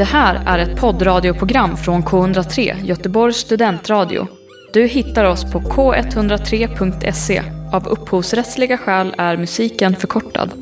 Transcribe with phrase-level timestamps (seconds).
[0.00, 4.26] Det här är ett poddradioprogram från K103, Göteborgs studentradio.
[4.72, 7.42] Du hittar oss på k103.se.
[7.72, 10.52] Av upphovsrättsliga skäl är musiken förkortad.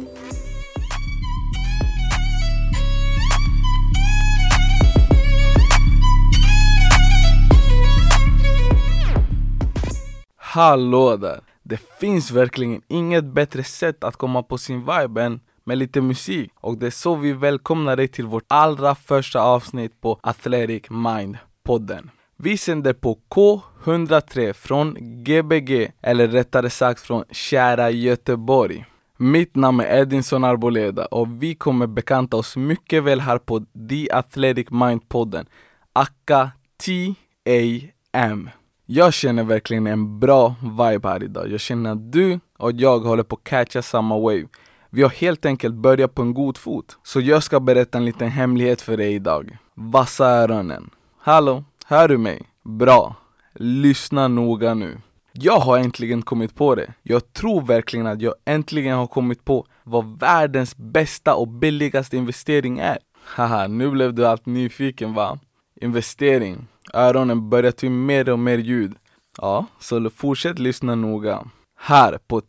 [10.36, 11.41] Hallå där!
[11.62, 16.53] Det finns verkligen inget bättre sätt att komma på sin vibe än med lite musik
[16.55, 22.09] och det är så vi välkomnar dig till vårt allra första avsnitt på Athletic Mind-podden.
[22.37, 28.84] Vi sänder på K103 från Gbg, eller rättare sagt från kära Göteborg.
[29.16, 34.11] Mitt namn är Edinson Arboleda och vi kommer bekanta oss mycket väl här på The
[34.12, 35.47] Athletic Mind-podden,
[35.92, 36.50] Akka
[36.84, 38.50] TAM.
[38.87, 41.50] Jag känner verkligen en bra vibe här idag.
[41.50, 44.47] Jag känner att du och jag håller på att catcha samma wave.
[44.91, 46.98] Vi har helt enkelt börjat på en god fot.
[47.02, 49.59] Så jag ska berätta en liten hemlighet för dig idag.
[49.74, 50.91] Vassa öronen.
[51.19, 52.42] Hallå, hör du mig?
[52.64, 53.14] Bra.
[53.55, 54.98] Lyssna noga nu.
[55.33, 56.94] Jag har äntligen kommit på det.
[57.03, 62.78] Jag tror verkligen att jag äntligen har kommit på vad världens bästa och billigaste investering
[62.78, 62.98] är.
[63.25, 65.39] Haha, nu blev du allt nyfiken va?
[65.81, 66.66] Investering.
[66.94, 68.94] Öronen börjar ta in mer och mer ljud.
[69.39, 71.47] Ja, så fortsätt lyssna noga.
[71.81, 72.41] Här på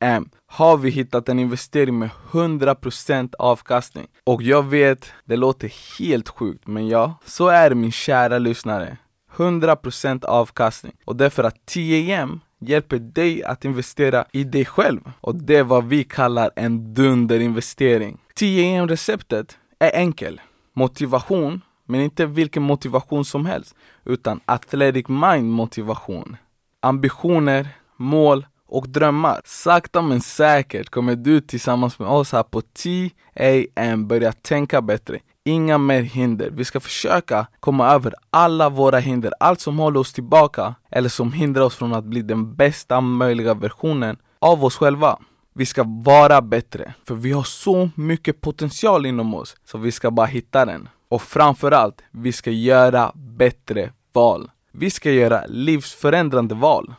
[0.00, 4.06] M har vi hittat en investering med 100% avkastning.
[4.24, 8.96] Och jag vet, det låter helt sjukt, men ja, så är det min kära lyssnare.
[9.36, 10.92] 100% avkastning.
[11.04, 15.00] Och det är för att TAM hjälper dig att investera i dig själv.
[15.20, 18.18] Och det är vad vi kallar en dunderinvestering.
[18.34, 20.40] TAM-receptet är enkel.
[20.72, 26.36] Motivation, men inte vilken motivation som helst, utan athletic mind motivation.
[26.80, 29.40] Ambitioner, mål och drömmar.
[29.44, 35.18] Sakta men säkert kommer du tillsammans med oss här på TAM börja tänka bättre.
[35.44, 36.50] Inga mer hinder.
[36.50, 41.32] Vi ska försöka komma över alla våra hinder, allt som håller oss tillbaka eller som
[41.32, 45.18] hindrar oss från att bli den bästa möjliga versionen av oss själva.
[45.54, 50.10] Vi ska vara bättre, för vi har så mycket potential inom oss, så vi ska
[50.10, 50.88] bara hitta den.
[51.08, 54.50] Och framförallt, vi ska göra bättre val.
[54.72, 56.94] Vi ska göra livsförändrande val.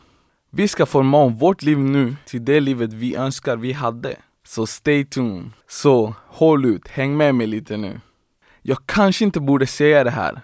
[0.54, 4.16] Vi ska forma om vårt liv nu till det livet vi önskar vi hade.
[4.46, 5.50] Så stay tuned.
[5.68, 8.00] Så håll ut, häng med mig lite nu.
[8.62, 10.40] Jag kanske inte borde säga det här,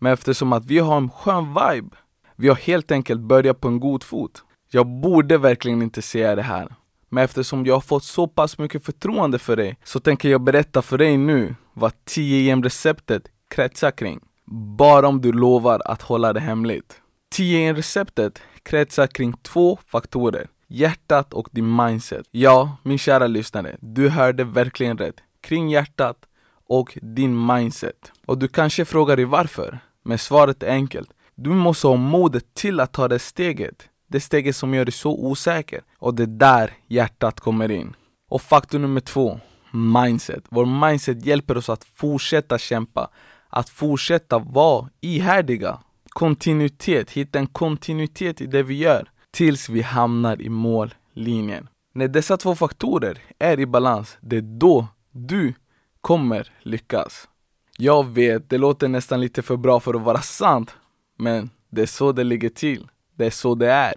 [0.00, 1.96] men eftersom att vi har en skön vibe,
[2.36, 4.42] vi har helt enkelt börjat på en god fot.
[4.70, 6.74] Jag borde verkligen inte säga det här,
[7.08, 10.82] men eftersom jag har fått så pass mycket förtroende för dig så tänker jag berätta
[10.82, 14.20] för dig nu vad 10 e receptet kretsar kring.
[14.76, 17.00] Bara om du lovar att hålla det hemligt.
[17.32, 20.48] 10 e receptet kretsar kring två faktorer.
[20.68, 22.26] Hjärtat och din mindset.
[22.30, 25.16] Ja, min kära lyssnare, du hörde verkligen rätt.
[25.40, 26.16] Kring hjärtat
[26.68, 28.12] och din mindset.
[28.26, 29.78] Och du kanske frågar dig varför?
[30.02, 31.10] Men svaret är enkelt.
[31.34, 33.88] Du måste ha modet till att ta det steget.
[34.08, 35.80] Det steget som gör dig så osäker.
[35.98, 37.96] Och det är där hjärtat kommer in.
[38.28, 39.40] Och faktor nummer två,
[39.72, 40.44] mindset.
[40.48, 43.10] Vår mindset hjälper oss att fortsätta kämpa.
[43.48, 45.78] Att fortsätta vara ihärdiga
[46.12, 51.68] kontinuitet, hitta en kontinuitet i det vi gör tills vi hamnar i mållinjen.
[51.94, 55.54] När dessa två faktorer är i balans, det är då du
[56.00, 57.28] kommer lyckas.
[57.78, 60.76] Jag vet, det låter nästan lite för bra för att vara sant,
[61.18, 62.88] men det är så det ligger till.
[63.16, 63.94] Det är så det är.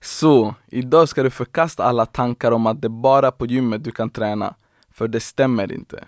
[0.00, 3.90] Så, idag ska du förkasta alla tankar om att det är bara på gymmet du
[3.90, 4.54] kan träna,
[4.90, 6.04] för det stämmer inte.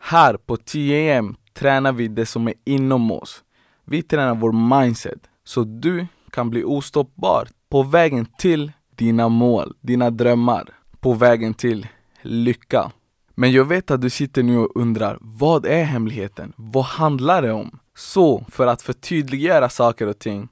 [0.00, 3.44] Här på TAM tränar vi det som är inom oss.
[3.84, 10.10] Vi tränar vår mindset så du kan bli ostoppbar på vägen till dina mål, dina
[10.10, 10.68] drömmar,
[11.00, 11.86] på vägen till
[12.22, 12.90] lycka.
[13.34, 16.52] Men jag vet att du sitter nu och undrar, vad är hemligheten?
[16.56, 17.78] Vad handlar det om?
[17.96, 20.48] Så, för att förtydliggöra saker och ting,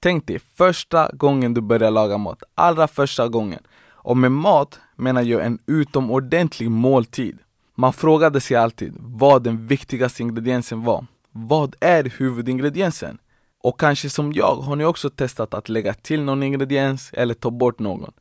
[0.00, 3.60] tänk dig första gången du börjar laga mat, allra första gången.
[3.88, 7.38] Och med mat menar jag en utomordentlig måltid.
[7.74, 11.06] Man frågade sig alltid vad den viktigaste ingrediensen var.
[11.38, 13.18] Vad är huvudingrediensen?
[13.62, 17.50] Och kanske som jag har ni också testat att lägga till någon ingrediens eller ta
[17.50, 18.12] bort någon.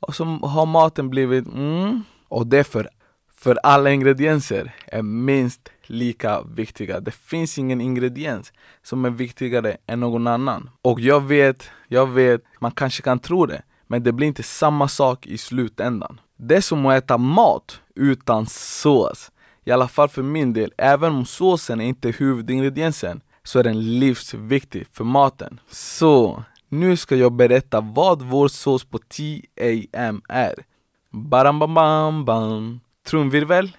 [0.00, 2.88] Och så har maten blivit mm, och därför,
[3.34, 7.00] för alla ingredienser är minst lika viktiga.
[7.00, 8.52] Det finns ingen ingrediens
[8.82, 10.70] som är viktigare än någon annan.
[10.82, 14.88] Och jag vet, jag vet, man kanske kan tro det, men det blir inte samma
[14.88, 16.20] sak i slutändan.
[16.36, 19.30] Det är som att äta mat utan sås.
[19.64, 23.98] I alla fall för min del, även om såsen är inte huvudingrediensen så är den
[23.98, 25.60] livsviktig för maten.
[25.70, 30.54] Så, nu ska jag berätta vad vår sås på TAM är.
[31.10, 32.80] Baram bam bam bam.
[33.06, 33.76] Trumvirvel.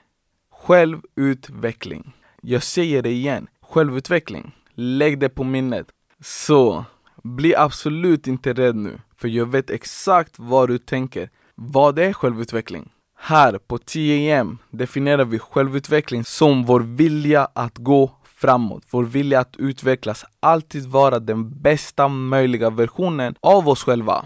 [0.52, 2.14] Självutveckling.
[2.42, 4.56] Jag säger det igen, självutveckling.
[4.74, 5.88] Lägg det på minnet.
[6.20, 6.86] Så,
[7.24, 11.30] bli absolut inte rädd nu, för jag vet exakt vad du tänker.
[11.56, 12.90] Vad är självutveckling?
[13.28, 19.56] Här på TAM definierar vi självutveckling som vår vilja att gå framåt, vår vilja att
[19.58, 24.26] utvecklas, alltid vara den bästa möjliga versionen av oss själva.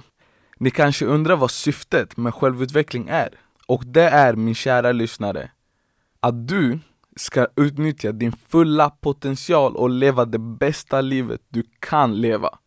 [0.57, 3.30] Ni kanske undrar vad syftet med självutveckling är?
[3.68, 5.52] Och det är, min kära lyssnare,
[6.19, 6.80] att du
[7.16, 12.57] ska utnyttja din fulla potential och leva det bästa livet du kan leva.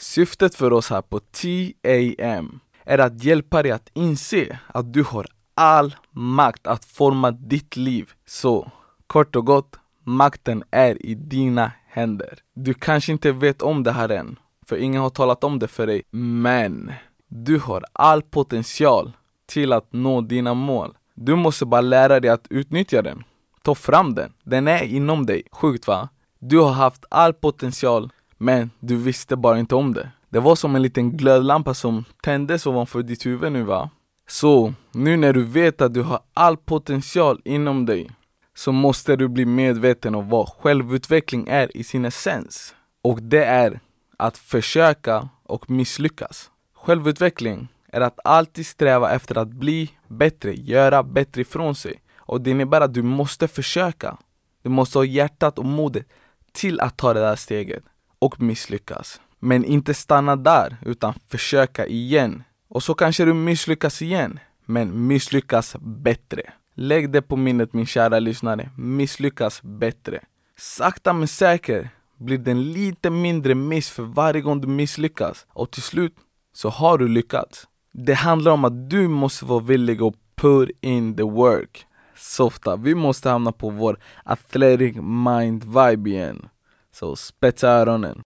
[0.00, 5.26] Syftet för oss här på TAM är att hjälpa dig att inse att du har
[5.58, 8.12] all makt att forma ditt liv.
[8.26, 8.70] Så,
[9.06, 12.38] kort och gott, makten är i dina händer.
[12.54, 15.86] Du kanske inte vet om det här än, för ingen har talat om det för
[15.86, 16.02] dig.
[16.10, 16.92] Men,
[17.28, 19.12] du har all potential
[19.46, 20.96] till att nå dina mål.
[21.14, 23.24] Du måste bara lära dig att utnyttja den.
[23.62, 24.32] Ta fram den.
[24.44, 25.42] Den är inom dig.
[25.52, 26.08] Sjukt va?
[26.38, 30.10] Du har haft all potential, men du visste bara inte om det.
[30.28, 33.90] Det var som en liten glödlampa som tändes ovanför ditt huvud nu va?
[34.30, 38.10] Så, nu när du vet att du har all potential inom dig
[38.54, 42.74] så måste du bli medveten om vad självutveckling är i sin essens.
[43.02, 43.80] Och det är
[44.16, 46.50] att försöka och misslyckas.
[46.74, 52.00] Självutveckling är att alltid sträva efter att bli bättre, göra bättre ifrån sig.
[52.16, 54.16] Och det innebär att du måste försöka.
[54.62, 56.06] Du måste ha hjärtat och modet
[56.52, 57.82] till att ta det där steget
[58.18, 59.20] och misslyckas.
[59.38, 62.42] Men inte stanna där, utan försöka igen.
[62.68, 66.42] Och så kanske du misslyckas igen, men misslyckas bättre.
[66.74, 70.20] Lägg det på minnet min kära lyssnare, misslyckas bättre.
[70.56, 71.86] Sakta men säkert
[72.16, 76.14] blir det en lite mindre miss för varje gång du misslyckas och till slut
[76.52, 77.68] så har du lyckats.
[77.92, 81.86] Det handlar om att du måste vara villig att put in the work.
[82.16, 86.48] Softa, vi måste hamna på vår athletic mind vibe igen.
[86.92, 88.22] Så spetsa öronen.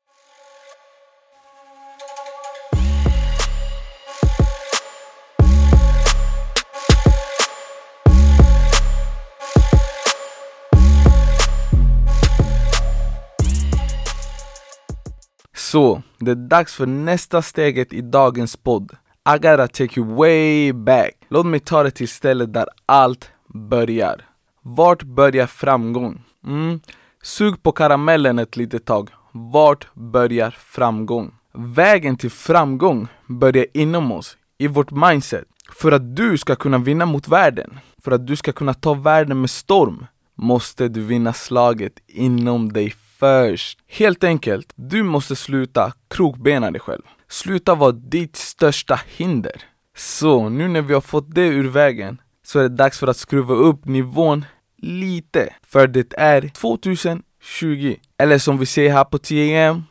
[15.72, 18.92] Så, det är dags för nästa steget i dagens podd.
[19.34, 21.12] I gotta take you way back.
[21.28, 24.24] Låt mig ta det till stället där allt börjar.
[24.62, 26.22] Vart börjar framgång?
[26.46, 26.80] Mm.
[27.22, 29.10] Sug på karamellen ett litet tag.
[29.32, 31.34] Vart börjar framgång?
[31.54, 35.44] Vägen till framgång börjar inom oss, i vårt mindset.
[35.74, 39.40] För att du ska kunna vinna mot världen, för att du ska kunna ta världen
[39.40, 43.78] med storm, måste du vinna slaget inom dig först.
[43.88, 47.02] Helt enkelt, du måste sluta krokbena dig själv.
[47.28, 49.62] Sluta vara ditt största hinder.
[49.96, 53.16] Så, nu när vi har fått det ur vägen så är det dags för att
[53.16, 54.44] skruva upp nivån
[54.78, 55.54] lite.
[55.66, 57.96] För det är 2020.
[58.18, 59.82] Eller som vi säger här på TM,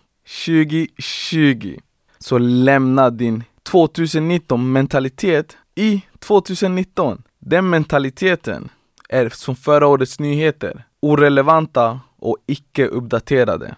[0.45, 1.77] 2020.
[2.19, 7.23] Så lämna din 2019 mentalitet i 2019.
[7.39, 8.69] Den mentaliteten
[9.09, 10.83] är som förra årets nyheter.
[11.01, 13.75] Orelevanta och icke uppdaterade.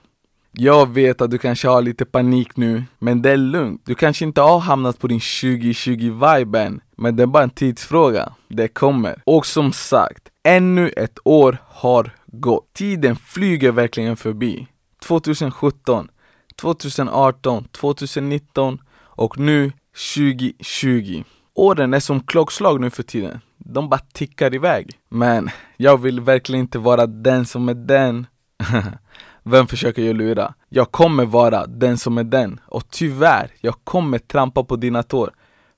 [0.51, 3.81] Jag vet att du kanske har lite panik nu, men det är lugnt.
[3.86, 8.34] Du kanske inte har hamnat på din 2020-vibe än, men det är bara en tidsfråga.
[8.48, 9.22] Det kommer.
[9.25, 12.74] Och som sagt, ännu ett år har gått.
[12.74, 14.68] Tiden flyger verkligen förbi.
[15.04, 16.07] 2017,
[16.56, 19.71] 2018, 2019 och nu
[20.16, 21.23] 2020.
[21.56, 23.40] Åren är som klockslag nu för tiden.
[23.57, 24.92] De bara tickar iväg.
[25.09, 28.28] Men jag vill verkligen inte vara den som är den
[29.43, 30.53] Vem försöker jag lura?
[30.69, 35.31] Jag kommer vara den som är den och tyvärr, jag kommer trampa på dina tår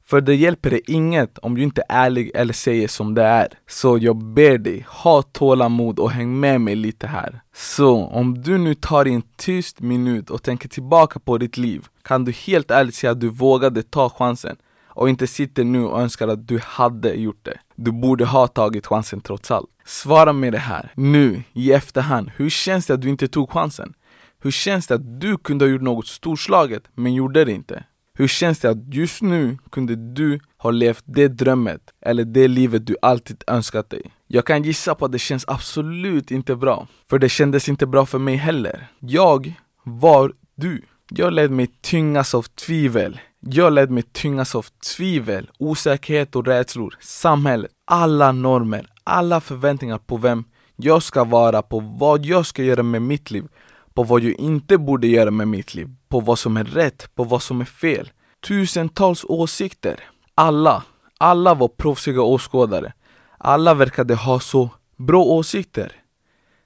[0.08, 3.48] för det hjälper dig inget om du inte är ärlig eller säger som det är.
[3.68, 7.42] Så jag ber dig, ha tålamod och häng med mig lite här.
[7.56, 12.26] Så om du nu tar en tyst minut och tänker tillbaka på ditt liv kan
[12.26, 14.56] du helt ärligt säga att du vågade ta chansen
[14.96, 17.58] och inte sitter nu och önskar att du hade gjort det.
[17.76, 19.70] Du borde ha tagit chansen trots allt.
[19.86, 22.32] Svara med det här, nu, i efterhand.
[22.36, 23.94] Hur känns det att du inte tog chansen?
[24.42, 27.84] Hur känns det att du kunde ha gjort något storslaget, men gjorde det inte?
[28.18, 32.88] Hur känns det att just nu kunde du ha levt det drömmet, eller det livet
[32.88, 34.12] du alltid önskat dig?
[34.28, 38.06] Jag kan gissa på att det känns absolut inte bra, för det kändes inte bra
[38.06, 38.88] för mig heller.
[39.00, 40.82] Jag var du.
[41.10, 46.98] Jag lät mig tyngas av tvivel, jag led mig tyngas av tvivel, osäkerhet och rädslor,
[47.02, 50.44] samhället, alla normer, alla förväntningar på vem
[50.76, 53.48] jag ska vara, på vad jag ska göra med mitt liv,
[53.94, 57.24] på vad jag inte borde göra med mitt liv, på vad som är rätt, på
[57.24, 58.12] vad som är fel.
[58.48, 60.00] Tusentals åsikter.
[60.36, 60.84] Alla,
[61.18, 62.94] alla var proffsiga åskådare.
[63.38, 65.92] Alla verkade ha så bra åsikter.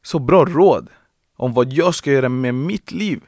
[0.02, 0.90] så bra råd
[1.38, 3.22] om vad jag ska göra med mitt liv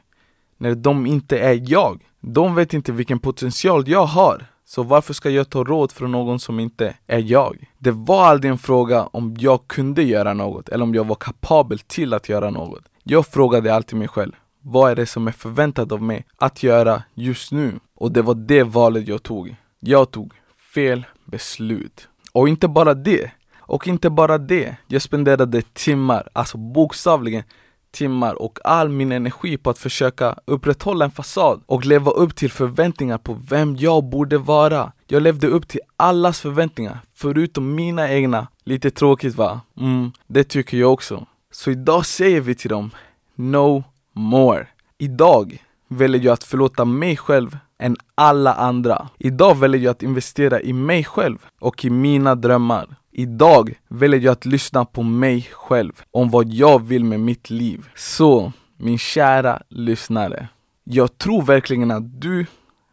[0.57, 2.10] när de inte är jag.
[2.21, 4.45] De vet inte vilken potential jag har.
[4.65, 7.69] Så varför ska jag ta råd från någon som inte är jag?
[7.77, 11.79] Det var aldrig en fråga om jag kunde göra något eller om jag var kapabel
[11.79, 12.83] till att göra något.
[13.03, 17.03] Jag frågade alltid mig själv, vad är det som är förväntat av mig att göra
[17.13, 17.79] just nu?
[17.95, 19.55] Och det var det valet jag tog.
[19.79, 20.33] Jag tog
[20.73, 22.07] fel beslut.
[22.31, 24.75] Och inte bara det, och inte bara det.
[24.87, 27.43] Jag spenderade timmar, alltså bokstavligen
[27.91, 32.51] timmar och all min energi på att försöka upprätthålla en fasad och leva upp till
[32.51, 34.91] förväntningar på vem jag borde vara.
[35.07, 38.47] Jag levde upp till allas förväntningar, förutom mina egna.
[38.63, 39.61] Lite tråkigt va?
[39.79, 41.25] Mm, det tycker jag också.
[41.51, 42.91] Så idag säger vi till dem,
[43.35, 43.83] No
[44.13, 44.67] more.
[44.97, 49.09] Idag väljer jag att förlåta mig själv än alla andra.
[49.17, 52.95] Idag väljer jag att investera i mig själv och i mina drömmar.
[53.11, 57.89] Idag väljer jag att lyssna på mig själv om vad jag vill med mitt liv.
[57.95, 60.47] Så, min kära lyssnare.
[60.83, 62.45] Jag tror verkligen att du,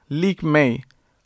[0.08, 0.84] lik mig,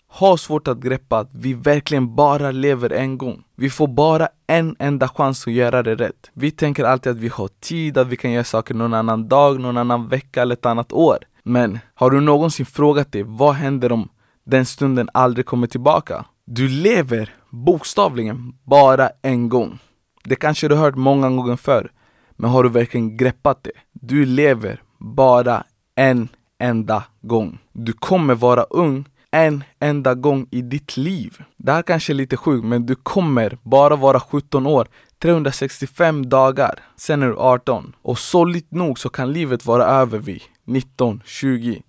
[0.08, 3.44] har svårt att greppa att vi verkligen bara lever en gång.
[3.56, 6.30] Vi får bara en enda chans att göra det rätt.
[6.32, 9.61] Vi tänker alltid att vi har tid, att vi kan göra saker någon annan dag,
[9.61, 11.18] någon annan vecka eller ett annat år.
[11.42, 14.08] Men har du någonsin frågat dig vad händer om
[14.44, 16.25] den stunden aldrig kommer tillbaka?
[16.54, 19.78] Du lever bokstavligen bara en gång.
[20.25, 21.90] Det kanske du hört många gånger förr,
[22.30, 23.73] men har du verkligen greppat det?
[23.92, 26.28] Du lever bara en
[26.59, 27.59] enda gång.
[27.73, 31.42] Du kommer vara ung en enda gång i ditt liv.
[31.56, 34.88] Det här kanske är lite sjukt, men du kommer bara vara 17 år
[35.23, 37.97] 365 dagar, sen är du 18.
[38.02, 41.82] Och sorgligt nog så kan livet vara över vid 19, 20,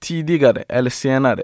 [0.00, 1.42] tidigare eller senare.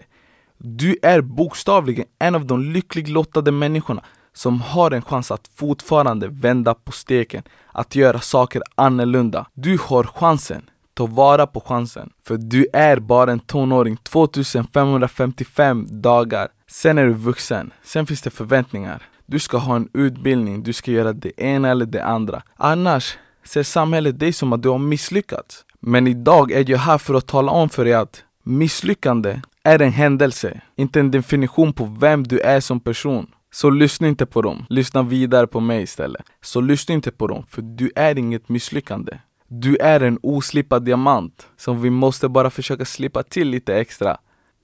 [0.67, 4.03] Du är bokstavligen en av de lyckligt lottade människorna
[4.33, 7.43] som har en chans att fortfarande vända på steken,
[7.73, 9.47] att göra saker annorlunda.
[9.55, 10.71] Du har chansen.
[10.95, 12.11] Ta vara på chansen.
[12.27, 16.49] För du är bara en tonåring 2555 dagar.
[16.67, 17.73] Sen är du vuxen.
[17.83, 19.03] Sen finns det förväntningar.
[19.27, 22.43] Du ska ha en utbildning, du ska göra det ena eller det andra.
[22.57, 25.65] Annars ser samhället dig som att du har misslyckats.
[25.81, 29.93] Men idag är jag här för att tala om för dig att misslyckande är en
[29.93, 33.27] händelse, inte en definition på vem du är som person.
[33.53, 36.23] Så lyssna inte på dem, lyssna vidare på mig istället.
[36.43, 39.19] Så lyssna inte på dem, för du är inget misslyckande.
[39.49, 44.17] Du är en oslipad diamant som vi måste bara försöka slipa till lite extra.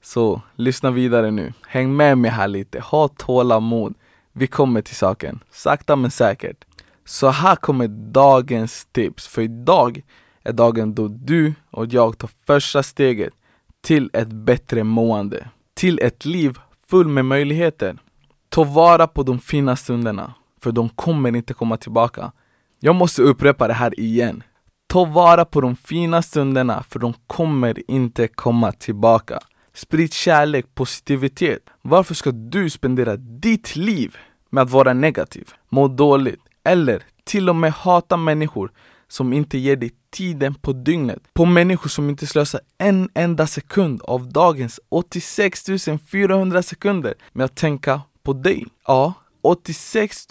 [0.02, 1.52] Så lyssna vidare nu.
[1.68, 2.80] Häng med mig här lite.
[2.80, 3.94] Ha tålamod.
[4.32, 5.40] Vi kommer till saken.
[5.50, 6.64] Sakta men säkert.
[7.04, 9.26] Så här kommer dagens tips.
[9.26, 10.02] För idag
[10.42, 13.32] är dagen då du och jag tar första steget
[13.80, 15.48] till ett bättre mående.
[15.74, 16.58] Till ett liv
[16.90, 17.98] fullt med möjligheter.
[18.48, 20.34] Ta vara på de fina stunderna.
[20.60, 22.32] För de kommer inte komma tillbaka.
[22.80, 24.42] Jag måste upprepa det här igen.
[24.86, 29.38] Ta vara på de fina stunderna för de kommer inte komma tillbaka.
[29.74, 31.62] Sprid kärlek, positivitet.
[31.82, 34.16] Varför ska du spendera ditt liv
[34.50, 38.72] med att vara negativ, må dåligt eller till och med hata människor
[39.10, 41.22] som inte ger dig tiden på dygnet?
[41.32, 45.64] På människor som inte slösar en enda sekund av dagens 86
[46.10, 48.66] 400 sekunder med att tänka på dig.
[48.86, 50.26] Ja, 86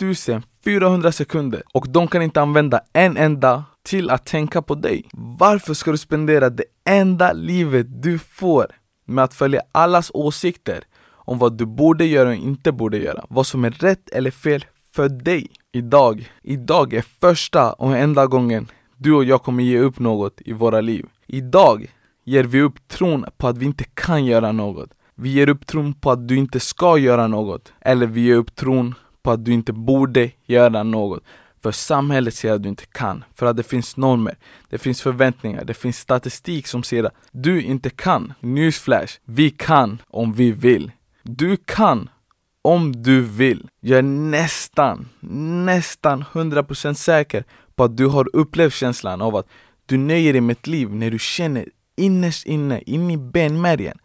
[0.63, 5.09] 400 sekunder och de kan inte använda en enda till att tänka på dig.
[5.13, 8.67] Varför ska du spendera det enda livet du får
[9.05, 13.25] med att följa allas åsikter om vad du borde göra och inte borde göra?
[13.29, 15.47] Vad som är rätt eller fel för dig?
[15.71, 20.53] Idag, idag är första och enda gången du och jag kommer ge upp något i
[20.53, 21.05] våra liv.
[21.27, 24.89] Idag ger vi upp tron på att vi inte kan göra något.
[25.15, 27.73] Vi ger upp tron på att du inte ska göra något.
[27.81, 31.23] Eller vi ger upp tron på att du inte borde göra något.
[31.63, 34.35] För samhället säger att du inte kan, för att det finns normer,
[34.69, 38.33] det finns förväntningar, det finns statistik som säger att du inte kan.
[38.39, 40.91] Newsflash, vi kan om vi vill.
[41.23, 42.09] Du kan
[42.69, 43.69] om du vill.
[43.79, 45.09] Jag är nästan,
[45.65, 47.43] nästan 100% säker
[47.75, 49.47] på att du har upplevt känslan av att
[49.85, 51.65] du nöjer dig med ett liv när du känner
[51.97, 53.97] innerst inne, in i benmärgen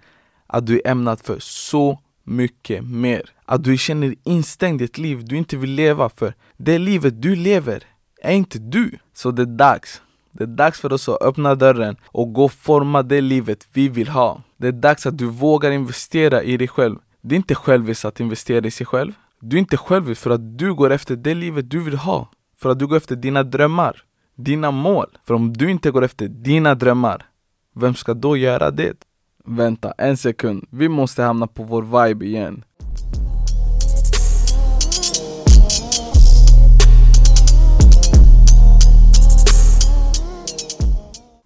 [0.46, 3.22] att du är ämnad för så mycket mer.
[3.44, 7.22] Att du känner dig instängd i ett liv du inte vill leva för det livet
[7.22, 7.82] du lever
[8.22, 8.98] är inte du.
[9.14, 10.02] Så det är dags.
[10.32, 13.88] Det är dags för oss att öppna dörren och gå och forma det livet vi
[13.88, 14.42] vill ha.
[14.56, 16.96] Det är dags att du vågar investera i dig själv.
[17.26, 19.12] Det är inte själviskt att investera i sig själv.
[19.40, 22.28] Du är inte självisk för att du går efter det livet du vill ha.
[22.58, 24.02] För att du går efter dina drömmar,
[24.34, 25.06] dina mål.
[25.26, 27.26] För om du inte går efter dina drömmar,
[27.74, 28.96] vem ska då göra det?
[29.44, 32.64] Vänta en sekund, vi måste hamna på vår vibe igen.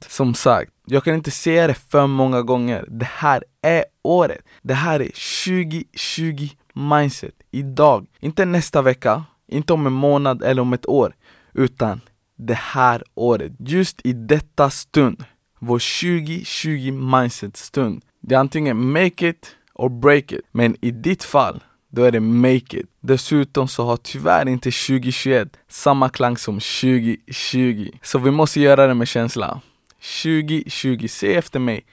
[0.08, 2.85] Som sagt, jag kan inte säga det för många gånger.
[2.88, 4.40] Det här är året.
[4.62, 5.11] Det här är
[5.45, 7.35] 2020 mindset.
[7.50, 8.07] Idag.
[8.21, 11.14] Inte nästa vecka, inte om en månad eller om ett år.
[11.54, 12.00] Utan
[12.37, 13.52] det här året.
[13.59, 15.25] Just i detta stund.
[15.59, 18.02] Vår 2020 mindset stund.
[18.21, 20.40] Det är antingen make it or break it.
[20.52, 22.87] Men i ditt fall, då är det make it.
[23.00, 27.90] Dessutom så har tyvärr inte 2021 samma klang som 2020.
[28.02, 29.61] Så vi måste göra det med känsla.
[30.00, 31.86] 2020, se efter mig.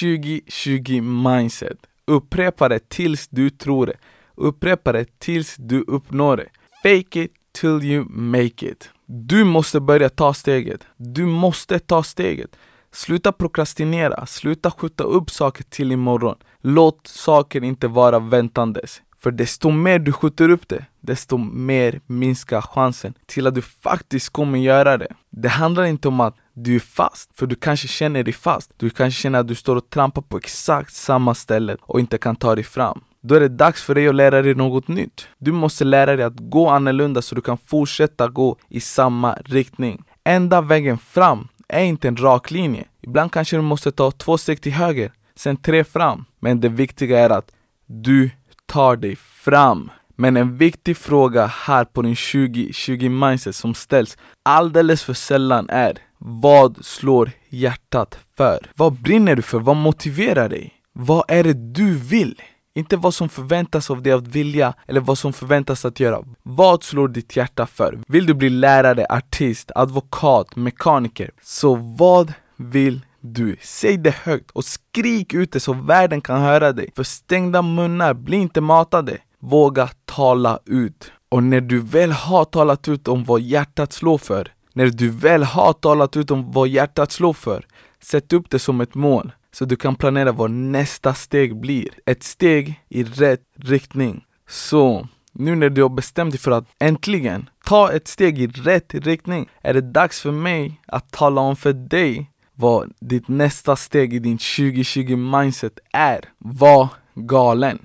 [0.00, 1.78] 2020 mindset.
[2.06, 3.96] Upprepa det tills du tror det.
[4.34, 6.48] Upprepa det tills du uppnår det.
[6.82, 8.90] Fake it till you make it.
[9.06, 10.86] Du måste börja ta steget.
[10.96, 12.56] Du måste ta steget.
[12.92, 16.36] Sluta prokrastinera, sluta skjuta upp saker till imorgon.
[16.60, 19.02] Låt saker inte vara väntandes.
[19.20, 24.30] För desto mer du skjuter upp det, desto mer minskar chansen till att du faktiskt
[24.30, 25.12] kommer göra det.
[25.30, 28.72] Det handlar inte om att du är fast, för du kanske känner dig fast.
[28.76, 32.36] Du kanske känner att du står och trampar på exakt samma ställe och inte kan
[32.36, 33.00] ta dig fram.
[33.20, 35.28] Då är det dags för dig att lära dig något nytt.
[35.38, 40.04] Du måste lära dig att gå annorlunda så du kan fortsätta gå i samma riktning.
[40.24, 42.84] Enda vägen fram är inte en rak linje.
[43.00, 46.24] Ibland kanske du måste ta två steg till höger, sen tre fram.
[46.40, 47.50] Men det viktiga är att
[47.86, 48.30] du
[48.68, 49.90] tar dig fram.
[50.16, 55.98] Men en viktig fråga här på din 2020 mindset som ställs alldeles för sällan är
[56.18, 58.58] Vad slår hjärtat för?
[58.76, 59.58] Vad brinner du för?
[59.58, 60.72] Vad motiverar dig?
[60.92, 62.42] Vad är det du vill?
[62.74, 66.24] Inte vad som förväntas av dig att vilja eller vad som förväntas att göra.
[66.42, 67.98] Vad slår ditt hjärta för?
[68.08, 71.30] Vill du bli lärare, artist, advokat, mekaniker?
[71.42, 73.56] Så vad vill du?
[73.62, 76.90] Säg det högt och skrik ut det så världen kan höra dig.
[76.96, 79.18] För stängda munnar blir inte matade.
[79.40, 81.12] Våga tala ut.
[81.28, 85.42] Och när du väl har talat ut om vad hjärtat slår för, när du väl
[85.42, 87.66] har talat ut om vad hjärtat slår för,
[88.02, 91.88] sätt upp det som ett mål så du kan planera vad nästa steg blir.
[92.06, 94.24] Ett steg i rätt riktning.
[94.48, 98.94] Så nu när du har bestämt dig för att äntligen ta ett steg i rätt
[98.94, 104.14] riktning är det dags för mig att tala om för dig vad ditt nästa steg
[104.14, 106.20] i din 2020 mindset är.
[106.38, 107.78] Var galen.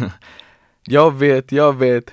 [0.86, 2.10] jag vet, jag vet.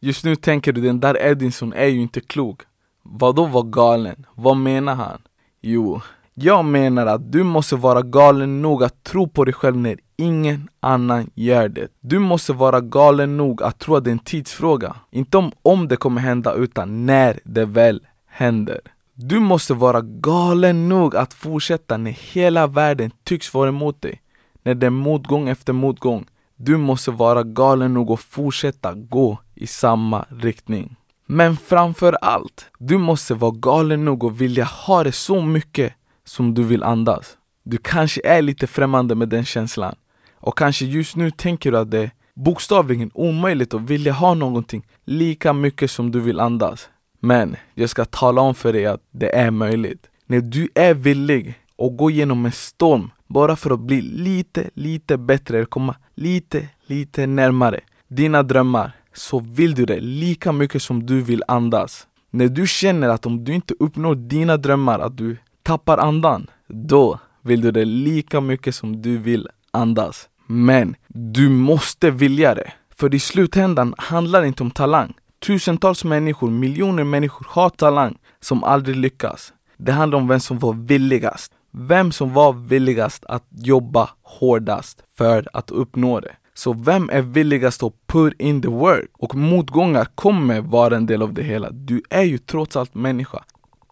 [0.00, 2.62] Just nu tänker du den där Edinson är ju inte klok.
[3.02, 4.26] Vadå var galen?
[4.34, 5.22] Vad menar han?
[5.60, 6.00] Jo,
[6.34, 10.68] jag menar att du måste vara galen nog att tro på dig själv när ingen
[10.80, 11.88] annan gör det.
[12.00, 14.96] Du måste vara galen nog att tro att det är en tidsfråga.
[15.10, 18.80] Inte om, om det kommer hända utan när det väl händer.
[19.24, 24.22] Du måste vara galen nog att fortsätta när hela världen tycks vara emot dig.
[24.62, 26.26] När det är motgång efter motgång.
[26.56, 30.96] Du måste vara galen nog att fortsätta gå i samma riktning.
[31.26, 35.92] Men framför allt, du måste vara galen nog att vilja ha det så mycket
[36.24, 37.36] som du vill andas.
[37.62, 39.94] Du kanske är lite främmande med den känslan.
[40.34, 44.86] Och kanske just nu tänker du att det är bokstavligen omöjligt att vilja ha någonting
[45.04, 46.88] lika mycket som du vill andas.
[47.24, 50.06] Men jag ska tala om för dig att det är möjligt.
[50.26, 55.18] När du är villig att gå igenom en storm bara för att bli lite, lite
[55.18, 61.20] bättre, komma lite, lite närmare dina drömmar, så vill du det lika mycket som du
[61.20, 62.06] vill andas.
[62.30, 67.18] När du känner att om du inte uppnår dina drömmar, att du tappar andan, då
[67.42, 70.28] vill du det lika mycket som du vill andas.
[70.46, 72.72] Men du måste vilja det.
[72.96, 75.14] För i slutändan handlar det inte om talang.
[75.42, 79.52] Tusentals människor, miljoner människor har talang som aldrig lyckas.
[79.76, 81.52] Det handlar om vem som var villigast.
[81.70, 86.36] Vem som var villigast att jobba hårdast för att uppnå det.
[86.54, 89.10] Så vem är villigast att put in the work?
[89.18, 91.70] Och motgångar kommer vara en del av det hela.
[91.70, 93.44] Du är ju trots allt människa.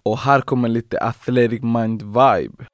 [0.03, 2.65] Och här kommer lite athletic mind vibe.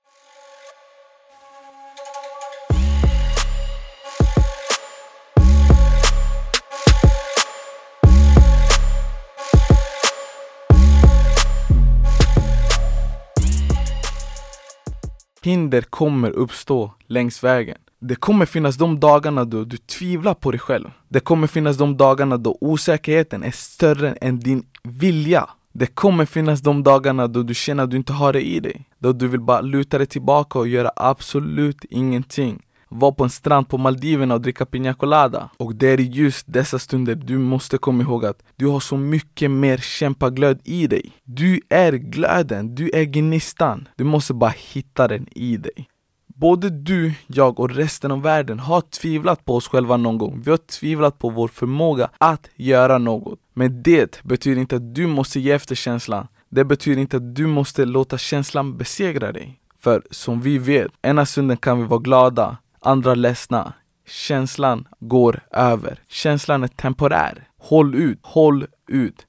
[15.46, 17.78] Hinder kommer uppstå längs vägen.
[18.00, 20.90] Det kommer finnas de dagarna då du tvivlar på dig själv.
[21.08, 25.48] Det kommer finnas de dagarna då osäkerheten är större än din vilja.
[25.72, 28.84] Det kommer finnas de dagarna då du känner att du inte har det i dig.
[28.98, 32.62] Då du vill bara luta dig tillbaka och göra absolut ingenting.
[32.88, 35.50] Vara på en strand på Maldiverna och dricka piña colada.
[35.56, 39.50] Och det är just dessa stunder du måste komma ihåg att du har så mycket
[39.50, 41.12] mer kämpaglöd i dig.
[41.24, 43.88] Du är glöden, du är gnistan.
[43.96, 45.88] Du måste bara hitta den i dig.
[46.26, 50.42] Både du, jag och resten av världen har tvivlat på oss själva någon gång.
[50.44, 53.38] Vi har tvivlat på vår förmåga att göra något.
[53.54, 56.26] Men det betyder inte att du måste ge efter känslan.
[56.48, 59.60] Det betyder inte att du måste låta känslan besegra dig.
[59.80, 63.72] För som vi vet, ena stunden kan vi vara glada, andra ledsna.
[64.08, 65.98] Känslan går över.
[66.08, 67.48] Känslan är temporär.
[67.58, 69.26] Håll ut, håll ut.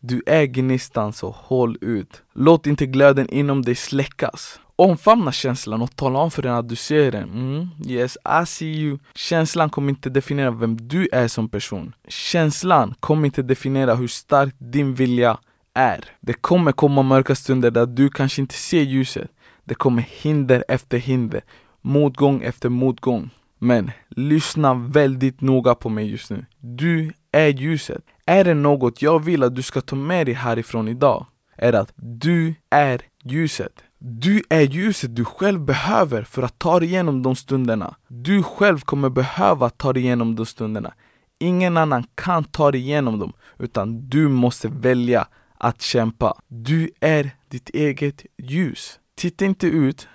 [0.00, 2.22] Du är gnistan så håll ut.
[2.34, 4.60] Låt inte glöden inom dig släckas.
[4.76, 7.30] Omfamna känslan och tala om för den att du ser den.
[7.30, 8.98] Mm, yes, I see you.
[9.14, 11.94] Känslan kommer inte definiera vem du är som person.
[12.08, 15.38] Känslan kommer inte definiera hur stark din vilja
[15.74, 16.04] är.
[16.20, 19.30] Det kommer komma mörka stunder där du kanske inte ser ljuset.
[19.64, 21.42] Det kommer hinder efter hinder,
[21.86, 23.30] motgång efter motgång.
[23.58, 26.46] Men lyssna väldigt noga på mig just nu.
[26.60, 28.02] Du är ljuset.
[28.26, 31.92] Är det något jag vill att du ska ta med dig härifrån idag, är att
[31.96, 33.72] du är ljuset.
[33.98, 37.96] Du är ljuset du själv behöver för att ta dig igenom de stunderna.
[38.08, 40.94] Du själv kommer behöva ta dig igenom de stunderna.
[41.38, 46.40] Ingen annan kan ta dig igenom dem, utan du måste välja att kämpa.
[46.48, 48.98] Du är ditt eget ljus.
[49.14, 50.08] Titta inte ut,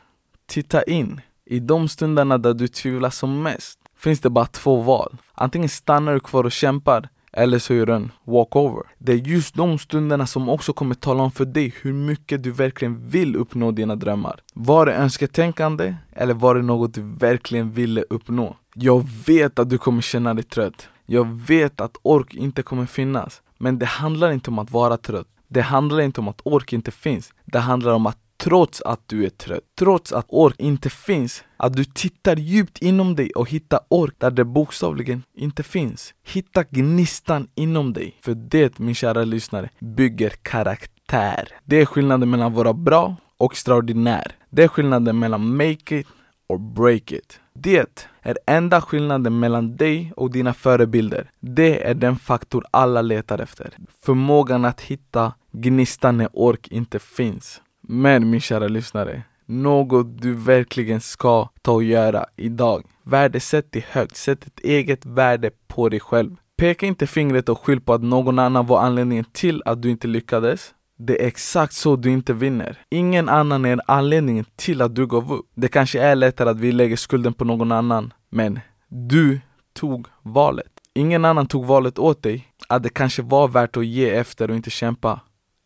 [0.46, 1.22] titta in.
[1.52, 5.18] I de stunderna där du tvivlar som mest finns det bara två val.
[5.34, 8.84] Antingen stannar du kvar och kämpar eller så gör du en walkover.
[8.98, 12.52] Det är just de stunderna som också kommer tala om för dig hur mycket du
[12.52, 14.40] verkligen vill uppnå dina drömmar.
[14.54, 18.56] Var det önsketänkande eller var det något du verkligen ville uppnå?
[18.76, 20.90] Jag vet att du kommer känna dig trött.
[21.06, 23.42] Jag vet att ork inte kommer finnas.
[23.58, 25.28] Men det handlar inte om att vara trött.
[25.48, 27.34] Det handlar inte om att ork inte finns.
[27.46, 31.74] Det handlar om att trots att du är trött, trots att ork inte finns, att
[31.74, 36.14] du tittar djupt inom dig och hittar ork där det bokstavligen inte finns.
[36.24, 41.48] Hitta gnistan inom dig, för det min kära lyssnare bygger karaktär.
[41.64, 44.32] Det är skillnaden mellan att vara bra och extraordinär.
[44.50, 46.08] Det är skillnaden mellan make it
[46.50, 47.40] or break it.
[47.54, 51.32] Det är enda skillnaden mellan dig och dina förebilder.
[51.40, 53.78] Det är den faktor alla letar efter.
[54.06, 57.62] Förmågan att hitta gnistan när ork inte finns.
[57.94, 62.84] Men min kära lyssnare, något du verkligen ska ta och göra idag.
[63.04, 66.36] Värdesätt dig högt, sätt ett eget värde på dig själv.
[66.58, 70.08] Peka inte fingret och skyll på att någon annan var anledningen till att du inte
[70.08, 70.74] lyckades.
[70.98, 72.78] Det är exakt så du inte vinner.
[72.90, 75.46] Ingen annan är anledningen till att du gav upp.
[75.56, 79.40] Det kanske är lättare att vi lägger skulden på någon annan, men du
[79.74, 80.72] tog valet.
[80.94, 84.56] Ingen annan tog valet åt dig, att det kanske var värt att ge efter och
[84.56, 85.20] inte kämpa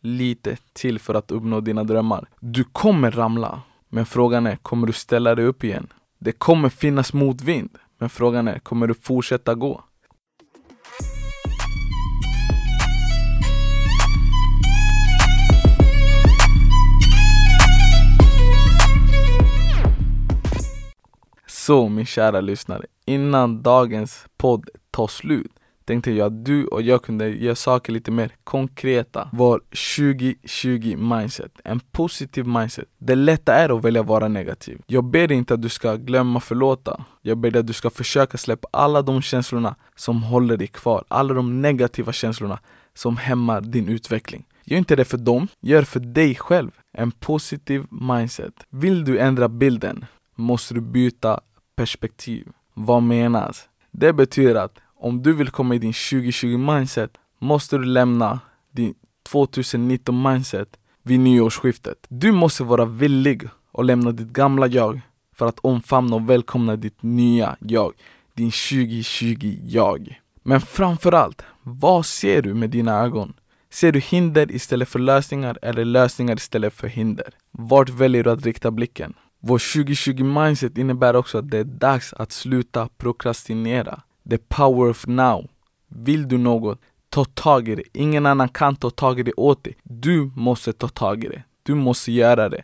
[0.06, 2.28] lite till för att uppnå dina drömmar.
[2.40, 5.86] Du kommer ramla, men frågan är, kommer du ställa dig upp igen?
[6.18, 9.84] Det kommer finnas motvind, men frågan är, kommer du fortsätta gå?
[21.46, 25.52] Så min kära lyssnare, innan dagens podd tar slut
[25.86, 29.28] tänkte jag att du och jag kunde göra saker lite mer konkreta.
[29.32, 29.60] Vår
[29.96, 32.88] 2020 mindset, en positiv mindset.
[32.98, 34.80] Det lätta är att välja att vara negativ.
[34.86, 37.04] Jag ber dig inte att du ska glömma förlåta.
[37.22, 41.04] Jag ber dig att du ska försöka släppa alla de känslorna som håller dig kvar.
[41.08, 42.58] Alla de negativa känslorna
[42.94, 44.44] som hämmar din utveckling.
[44.64, 46.70] Gör inte det för dem, gör för dig själv.
[46.92, 48.54] En positiv mindset.
[48.70, 51.40] Vill du ändra bilden måste du byta
[51.76, 52.48] perspektiv.
[52.74, 53.68] Vad menas?
[53.90, 58.94] Det betyder att om du vill komma i din 2020 mindset måste du lämna din
[59.22, 60.68] 2019 mindset
[61.02, 62.06] vid nyårsskiftet.
[62.08, 65.00] Du måste vara villig att lämna ditt gamla jag
[65.34, 67.92] för att omfamna och välkomna ditt nya jag,
[68.34, 70.20] din 2020 jag.
[70.42, 73.34] Men framförallt, vad ser du med dina ögon?
[73.70, 77.34] Ser du hinder istället för lösningar eller lösningar istället för hinder?
[77.50, 79.14] Vart väljer du att rikta blicken?
[79.40, 84.02] Vår 2020 mindset innebär också att det är dags att sluta prokrastinera.
[84.30, 85.48] The power of now.
[85.88, 87.82] Vill du något, ta tag i det.
[87.92, 89.76] Ingen annan kan ta tag i det åt dig.
[89.82, 91.42] Du måste ta tag i det.
[91.62, 92.62] Du måste göra det.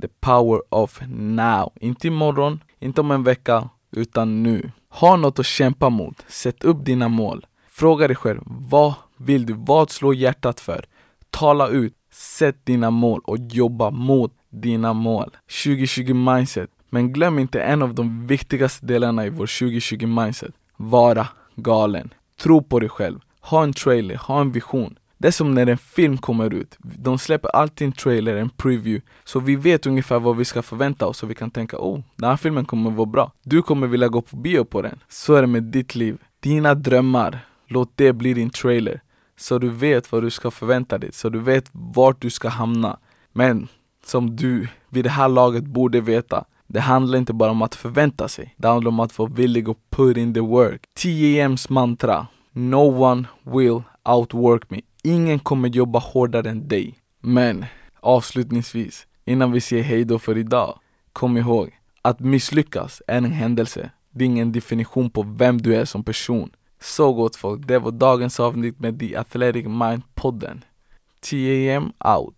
[0.00, 1.72] The power of now.
[1.80, 4.70] Inte imorgon, inte om en vecka, utan nu.
[4.88, 6.24] Ha något att kämpa mot.
[6.28, 7.46] Sätt upp dina mål.
[7.68, 9.52] Fråga dig själv, vad vill du?
[9.52, 10.84] Vad slår hjärtat för?
[11.30, 11.94] Tala ut.
[12.12, 15.36] Sätt dina mål och jobba mot dina mål.
[15.64, 16.70] 2020 mindset.
[16.90, 22.14] Men glöm inte en av de viktigaste delarna i vår 2020 mindset vara galen.
[22.40, 23.20] Tro på dig själv.
[23.40, 24.98] Ha en trailer, ha en vision.
[25.18, 26.76] Det är som när en film kommer ut.
[26.78, 29.06] De släpper alltid en trailer, en preview.
[29.24, 32.30] Så vi vet ungefär vad vi ska förvänta oss och vi kan tänka oh, den
[32.30, 33.32] här filmen kommer vara bra.
[33.42, 34.98] Du kommer vilja gå på bio på den.
[35.08, 36.18] Så är det med ditt liv.
[36.40, 39.00] Dina drömmar, låt det bli din trailer.
[39.36, 42.98] Så du vet vad du ska förvänta dig, så du vet vart du ska hamna.
[43.32, 43.68] Men
[44.04, 48.28] som du vid det här laget borde veta det handlar inte bara om att förvänta
[48.28, 48.54] sig.
[48.56, 50.82] Det handlar om att vara villig att put in the work.
[50.94, 52.26] TAMs mantra.
[52.52, 54.80] No one will outwork me.
[55.02, 56.94] Ingen kommer jobba hårdare än dig.
[57.20, 57.64] Men
[58.00, 60.78] avslutningsvis, innan vi säger hejdå för idag.
[61.12, 63.90] Kom ihåg, att misslyckas är en händelse.
[64.10, 66.50] Det är ingen definition på vem du är som person.
[66.80, 70.60] Så gott folk, det var dagens avsnitt med The Athletic Mind-podden.
[71.20, 72.37] 10 am out.